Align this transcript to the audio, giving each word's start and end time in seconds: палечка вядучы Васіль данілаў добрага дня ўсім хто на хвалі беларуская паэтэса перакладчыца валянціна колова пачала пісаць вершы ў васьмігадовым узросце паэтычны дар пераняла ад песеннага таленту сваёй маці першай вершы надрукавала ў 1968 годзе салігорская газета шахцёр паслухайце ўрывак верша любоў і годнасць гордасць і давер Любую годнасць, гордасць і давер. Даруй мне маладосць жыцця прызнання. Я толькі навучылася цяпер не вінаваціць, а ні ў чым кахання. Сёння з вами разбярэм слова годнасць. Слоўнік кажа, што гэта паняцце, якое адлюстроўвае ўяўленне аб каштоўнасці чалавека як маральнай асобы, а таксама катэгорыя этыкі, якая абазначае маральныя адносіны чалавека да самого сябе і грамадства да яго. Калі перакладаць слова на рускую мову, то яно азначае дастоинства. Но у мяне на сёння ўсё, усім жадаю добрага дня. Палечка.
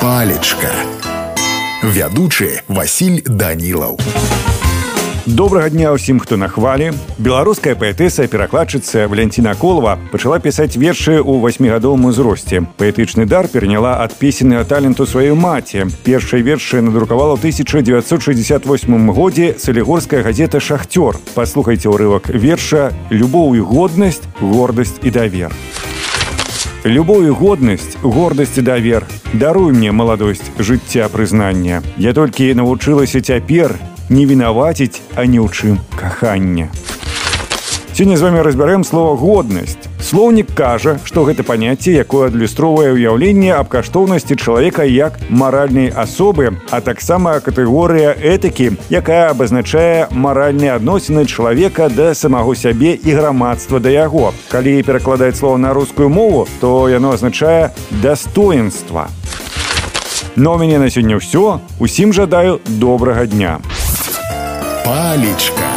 палечка 0.00 0.72
вядучы 1.82 2.62
Васіль 2.68 3.22
данілаў 3.26 3.98
добрага 5.26 5.70
дня 5.70 5.94
ўсім 5.94 6.18
хто 6.18 6.34
на 6.34 6.50
хвалі 6.50 6.90
беларуская 7.22 7.78
паэтэса 7.78 8.26
перакладчыца 8.26 9.06
валянціна 9.06 9.54
колова 9.54 9.94
пачала 10.10 10.42
пісаць 10.42 10.74
вершы 10.74 11.22
ў 11.22 11.38
васьмігадовым 11.38 12.10
узросце 12.10 12.66
паэтычны 12.74 13.26
дар 13.30 13.46
пераняла 13.46 14.02
ад 14.02 14.18
песеннага 14.18 14.66
таленту 14.66 15.06
сваёй 15.06 15.38
маці 15.38 15.86
першай 16.02 16.42
вершы 16.42 16.82
надрукавала 16.82 17.38
ў 17.38 17.54
1968 17.54 19.12
годзе 19.14 19.54
салігорская 19.62 20.26
газета 20.26 20.58
шахцёр 20.58 21.22
паслухайце 21.38 21.86
ўрывак 21.86 22.26
верша 22.34 22.90
любоў 23.10 23.54
і 23.54 23.62
годнасць 23.62 24.26
гордасць 24.42 24.98
і 25.06 25.14
давер 25.14 25.54
Любую 26.86 27.34
годнасць, 27.34 27.96
гордасць 28.02 28.58
і 28.58 28.62
давер. 28.62 29.06
Даруй 29.32 29.72
мне 29.72 29.92
маладосць 29.92 30.50
жыцця 30.58 31.08
прызнання. 31.08 31.82
Я 31.96 32.12
толькі 32.12 32.54
навучылася 32.54 33.20
цяпер 33.20 33.78
не 34.10 34.26
вінаваціць, 34.26 35.00
а 35.14 35.24
ні 35.24 35.38
ў 35.38 35.48
чым 35.52 35.78
кахання. 35.94 36.68
Сёння 37.94 38.16
з 38.16 38.22
вами 38.22 38.42
разбярэм 38.42 38.84
слова 38.84 39.14
годнасць. 39.16 39.78
Слоўнік 40.06 40.54
кажа, 40.54 40.98
што 41.04 41.24
гэта 41.24 41.44
паняцце, 41.46 41.94
якое 42.02 42.28
адлюстроўвае 42.28 42.92
ўяўленне 42.92 43.54
аб 43.54 43.70
каштоўнасці 43.72 44.36
чалавека 44.36 44.84
як 44.84 45.18
маральнай 45.30 45.88
асобы, 45.88 46.58
а 46.70 46.80
таксама 46.80 47.38
катэгорыя 47.40 48.12
этыкі, 48.12 48.76
якая 48.90 49.30
абазначае 49.30 50.08
маральныя 50.10 50.76
адносіны 50.76 51.24
чалавека 51.24 51.88
да 51.88 52.14
самого 52.14 52.54
сябе 52.54 52.94
і 52.94 53.14
грамадства 53.14 53.80
да 53.80 53.90
яго. 53.90 54.34
Калі 54.50 54.82
перакладаць 54.82 55.38
слова 55.38 55.56
на 55.56 55.72
рускую 55.72 56.08
мову, 56.08 56.48
то 56.60 56.88
яно 56.88 57.12
азначае 57.12 57.72
дастоинства. 58.02 59.08
Но 60.36 60.54
у 60.54 60.58
мяне 60.58 60.78
на 60.78 60.88
сёння 60.88 61.20
ўсё, 61.20 61.60
усім 61.78 62.12
жадаю 62.12 62.60
добрага 62.64 63.26
дня. 63.26 63.60
Палечка. 64.84 65.75